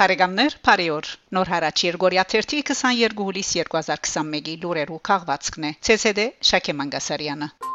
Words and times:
Բարեկամներ, 0.00 0.54
բարի 0.66 0.86
օր։ 0.94 1.10
Նոր 1.36 1.50
հարաճ 1.52 1.82
Երգորիա 1.86 2.24
22 2.32 3.14
հուլիս 3.20 3.52
2021-ի 3.58 4.56
լուրերու 4.64 4.98
քաղվածքն 5.10 5.70
է։ 5.70 5.72
ՑՍԴ 5.96 6.26
Շակե 6.50 6.76
Մանգասարյանը։ 6.82 7.73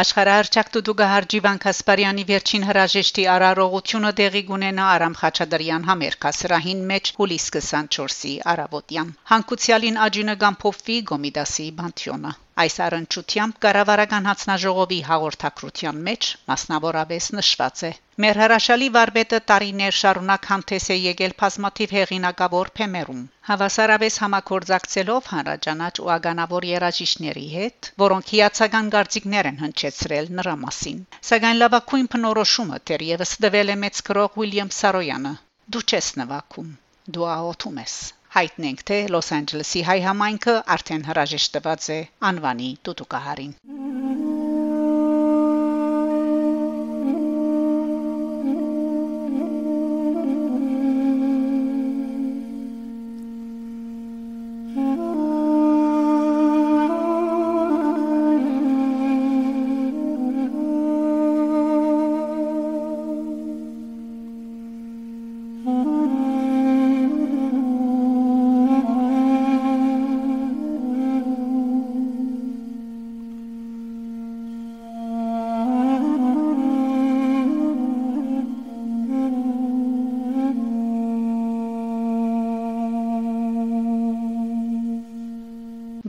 Աշխարհահռչակ 0.00 0.68
Տուդուգահար 0.74 1.24
Ջիվան 1.32 1.58
Կասպարյանի 1.62 2.22
վերջին 2.28 2.62
հրաժեշտի 2.68 3.24
արարողությունը 3.32 4.12
դեղի 4.20 4.40
կունենա 4.50 4.86
Արամ 4.92 5.16
Խաչատրյան 5.22 5.84
համերկասրահին 5.88 6.80
մեջ 6.92 7.10
հուլիս 7.18 7.48
24-ի 7.56 8.32
արավոտյան։ 8.54 9.10
Հանկուցյալին 9.32 10.00
աջունը 10.06 10.36
գամփոփվի 10.44 10.96
Գոմիդասի 11.12 11.66
բանտյոնը։ 11.82 12.32
Այս 12.60 12.74
առընչությամբ 12.84 13.54
կառավարական 13.64 14.26
հանձնաժողովի 14.28 14.96
հաղորդակցության 15.06 16.00
մեջ 16.08 16.26
մասնավորապես 16.50 17.28
նշված 17.36 17.84
է. 17.88 17.90
Մեր 18.24 18.40
հրաշալի 18.42 18.88
վարպետը 18.96 19.40
տարիներ 19.50 19.96
շարունակ 19.98 20.48
հանդես 20.50 20.88
է 20.92 20.98
եկել 21.04 21.34
բազմաթիվ 21.42 21.94
հեղինակավոր 21.96 22.72
փեմերում, 22.76 23.22
հավասարապես 23.48 24.20
համակորձակցելով 24.24 25.32
հանրաճանաչ 25.32 25.94
ու 26.04 26.12
ագանավոր 26.18 26.68
երաժիշտների 26.72 27.48
հետ, 27.56 27.92
որոնք 28.04 28.36
հիացական 28.36 28.94
գործիքներ 28.96 29.52
են 29.52 29.60
հնչեցրել 29.64 30.32
նրա 30.40 30.56
մասին։ 30.68 31.04
Սակայն 31.32 31.60
լավակույն 31.64 32.10
փնորոշումը 32.16 32.82
դեռևս 32.92 33.36
դվել 33.46 33.76
է 33.76 33.82
մեծ 33.86 34.06
գրող 34.12 34.40
Ուիլյամ 34.44 34.74
Սարոյանը. 34.82 35.36
դու 35.72 35.86
չես 35.88 36.16
նվակում, 36.20 36.74
դու 37.16 37.30
աղոթում 37.36 37.86
ես 37.86 37.96
հայտնենք 38.32 38.82
թե 38.88 38.96
Լոս 39.12 39.26
Անջելեսի 39.36 39.82
հայ 39.88 39.96
համայնքը 40.06 40.54
արդեն 40.76 41.06
հրաժեշտված 41.10 41.90
է 41.98 42.00
անվանի 42.32 42.70
տուտուկահարին 42.88 43.56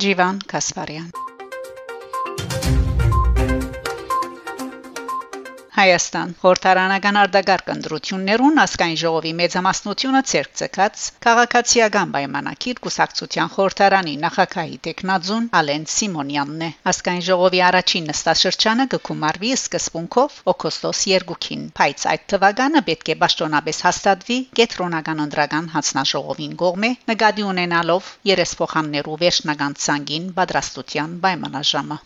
Ջիվան 0.02 0.40
Կասպարյան 0.50 1.22
Հայաստան 5.73 6.31
Խորհրդարանական 6.41 7.16
արտագարկ 7.19 7.69
ընտրություններուն 7.73 8.61
ասկայն 8.63 8.97
ժողովի 9.01 9.31
մեծամասնությունը 9.39 10.19
ցերկցած 10.31 11.06
քաղաքացիական 11.25 12.11
պայմանակիր 12.16 12.81
կուսակցության 12.84 13.50
խորհրդարանի 13.56 14.13
նախագահի 14.25 14.78
տեխնազուն 14.88 15.47
Ալեն 15.61 15.88
Սիմոնյանն 15.95 16.61
է 16.67 16.69
ասկայն 16.94 17.23
ժողովի 17.29 17.63
առաջին 17.69 18.06
նստաշրջանը 18.11 18.85
կգումարվի 18.94 19.53
սկզբունքով 19.57 20.38
օգոստոս 20.53 21.01
2-ին 21.09 21.66
բայց 21.81 22.05
այդ 22.13 22.28
թվականը 22.35 22.84
պետք 22.91 23.13
է 23.16 23.17
ճշտոնապես 23.23 23.81
հաստատվի 23.88 24.40
կետրոնական 24.61 25.23
ընտրական 25.25 25.72
հանձնաժողովին 25.78 26.53
կողմէ 26.61 26.94
նկատի 27.13 27.50
ունենալով 27.53 28.13
երեսփոխաններու 28.34 29.17
վերջնական 29.25 29.79
ցանգին 29.88 30.29
պատրաստության 30.38 31.17
պայմանաժամը 31.25 32.00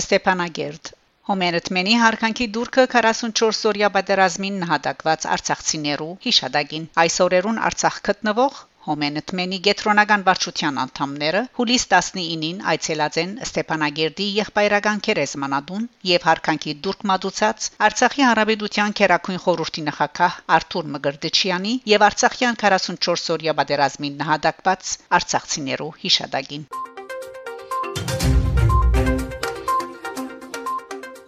Ստեփանագերտ 0.00 0.88
Հոմերտմենի 1.28 1.92
հարկանքի 2.02 2.46
դուրքը 2.54 2.82
44 2.94 3.60
օրյա 3.70 3.88
պատերազմին 3.96 4.56
նահատակված 4.62 5.26
արցախցիներու 5.34 6.08
հիշադակին 6.24 6.88
այսօրերուն 7.02 7.60
Արցախ 7.68 7.98
գտնվող 8.08 8.56
Հոմենտմենի 8.88 9.60
գետրոնական 9.68 10.24
վարչության 10.26 10.80
անդամները 10.82 11.42
հուլիս 11.58 11.86
19-ին 11.94 12.58
այցելած 12.74 13.18
են 13.22 13.36
Ստեփանագերդի 13.46 14.26
եղբայրական 14.40 15.02
քերեզմանադուն 15.08 15.86
եւ 16.10 16.26
հարկանքի 16.30 16.74
դուրք 16.88 17.06
մատուցած 17.12 17.68
Արցախի 17.88 18.26
Հանրապետության 18.28 18.96
քերակույն 19.02 19.42
խորհրդի 19.46 19.86
նախակահ 19.90 20.40
Արթուր 20.58 20.90
Մգրդչյանի 20.96 21.76
եւ 21.94 22.08
Արցախյան 22.10 22.60
44 22.64 23.36
օրյա 23.38 23.56
պատերազմին 23.62 24.18
նահատակված 24.24 24.96
արցախցիներու 25.20 25.94
հիշադակին 26.02 26.83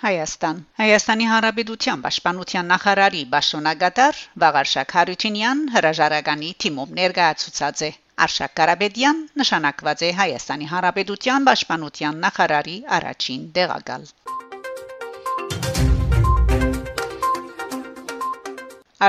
Հայաստան 0.06 0.58
Հայաստանի 0.78 1.24
Հանրապետության 1.28 2.02
Պաշտպանության 2.02 2.68
նախարարի 2.72 3.22
Բաշոնագետար 3.30 4.18
Վաղարշակ 4.42 4.92
Հարությունյան 4.96 5.62
հրաժարականի 5.76 6.50
թիմով 6.64 6.92
ներկայացուցած 6.98 7.82
է 7.86 7.90
Արշակ 8.26 8.54
Կարապետյան 8.60 9.18
նշանակված 9.42 10.04
է 10.06 10.12
Հայաստանի 10.20 10.70
Հանրապետության 10.74 11.48
Պաշտպանության 11.50 12.22
նախարարի 12.26 12.76
առաջին 12.98 13.42
դեղակալ 13.58 14.08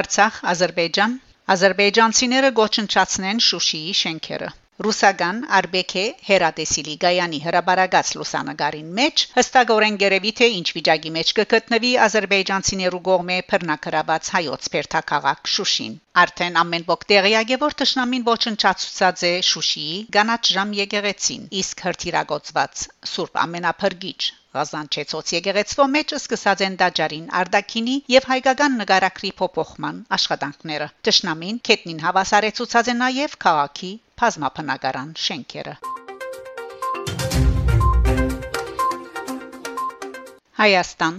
Արցախ 0.02 0.44
Ադրբեջան 0.53 1.19
Ադրբեջանցիները 1.57 2.56
գոչնչացնեն 2.62 3.44
Շուշիի 3.52 3.94
շենքերը 4.02 4.56
Ռուսական 4.86 5.38
Արբեքե 5.58 6.02
հերատեսիլի 6.26 6.92
Գայանի 7.04 7.38
հրաբարագած 7.44 8.12
լուսանգարին 8.18 8.92
մեջ 9.00 9.24
հստակորեն 9.38 9.98
գերեւի 10.04 10.34
թե 10.40 10.50
ինչ 10.58 10.68
վիճակի 10.76 11.12
մեջ 11.16 11.32
կգտնվի 11.40 11.92
ազերբայջանցիներու 12.08 13.01
կողմէ 13.07 13.38
բռնակրաբաց 13.50 14.30
հայոց 14.36 14.69
Պերթակաղակ 14.75 15.51
Շուշին 15.56 15.98
արդեն 16.25 16.62
ամեն 16.63 16.88
ոք 16.94 17.07
տեղյակ 17.13 17.56
է 17.57 17.60
որ 17.66 17.78
ճշնամին 17.81 18.28
ոչնչացուցած 18.30 19.25
է 19.31 19.34
Շուշիի 19.50 19.98
գանաչ 20.19 20.42
ժամ 20.54 20.78
եկեղեցին 20.84 21.50
իսկ 21.66 21.86
հրթիրագործված 21.90 22.88
Սուրբ 23.18 23.44
ամենափրկիչ 23.48 24.22
Ղազանչեցոց 24.57 25.31
եկեղեցվո 25.42 25.86
մեջ 25.98 26.18
սկսած 26.22 26.68
են 26.69 26.81
դաջարին 26.81 27.30
Արդակինի 27.42 27.98
եւ 28.13 28.30
հայկական 28.31 28.78
նկարակրի 28.81 29.31
փոփոխման 29.42 30.00
աշխատանքները։ 30.18 30.88
Տշնամին 31.10 31.62
կետնին 31.69 32.04
հավասարեցուցած 32.07 32.92
է 32.94 32.96
նաեւ 33.01 33.36
քաղաքի 33.46 33.92
բազմապնակարան 34.22 35.14
շենքերը։ 35.28 35.78
Հայաստան 40.58 41.18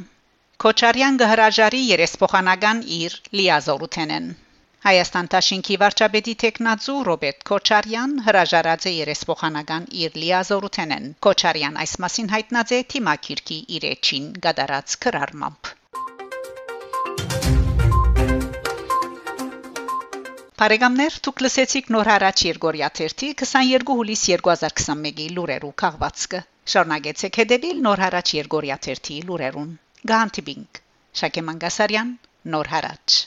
Քոչարյան 0.62 1.18
գհրաժարի 1.22 1.82
երեսփոխանական 1.88 2.84
իր 2.98 3.12
լիազորութենեն 3.40 4.26
Հայաստան 4.86 5.28
Տաշինքի 5.34 5.76
վարչապետի 5.82 6.34
տեխնացու 6.42 6.98
Ռոբերտ 7.10 7.40
Քոչարյան 7.52 8.18
հրաժարած 8.26 8.90
է 8.90 8.94
երեսփոխանական 8.96 9.88
իր 10.04 10.20
լիազորութենեն 10.24 11.10
Քոչարյան 11.28 11.82
այս 11.86 11.96
մասին 12.06 12.32
հայտնած 12.36 12.78
է 12.78 12.84
թիմակիրքի 12.94 13.58
իր 13.78 13.90
էջին 13.94 14.30
գդարած 14.48 15.02
քրարմամբ 15.06 15.76
Բարեկամներ, 20.58 21.16
դուք 21.24 21.40
լսեցիք 21.44 21.90
նոր 21.94 22.08
հարաճ 22.10 22.40
Երգորիա 22.44 22.86
3-ի 22.98 23.28
22 23.42 23.94
հուլիս 23.98 24.24
2021-ի 24.30 25.26
լուրերու 25.36 25.70
քաղվածքը։ 25.84 26.40
Շարունակեցեք 26.74 27.40
հետևել 27.42 27.86
նոր 27.86 28.04
հարաճ 28.04 28.34
Երգորիա 28.40 28.82
3-ի 28.90 29.22
լուրերուն։ 29.30 29.72
Գանտիբինգ 30.12 30.84
Շակե 31.22 31.48
Մանգասարյան 31.50 32.14
Նոր 32.56 32.74
հարաճ 32.74 33.24